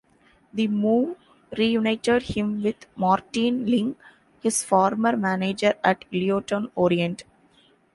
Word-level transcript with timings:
The 0.51 0.67
move 0.67 1.15
re-united 1.55 2.23
him 2.23 2.63
with 2.63 2.87
Martin 2.95 3.67
Ling, 3.67 3.97
his 4.41 4.63
former 4.63 5.15
manager 5.15 5.75
at 5.83 6.05
Leyton 6.11 6.71
Orient. 6.73 7.23